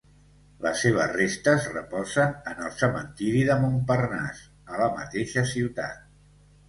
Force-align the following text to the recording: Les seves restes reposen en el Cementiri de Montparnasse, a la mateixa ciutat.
Les 0.65 0.79
seves 0.85 1.11
restes 1.17 1.67
reposen 1.73 2.33
en 2.53 2.63
el 2.69 2.73
Cementiri 2.79 3.43
de 3.51 3.59
Montparnasse, 3.67 4.49
a 4.75 4.81
la 4.83 4.89
mateixa 4.99 5.45
ciutat. 5.55 6.01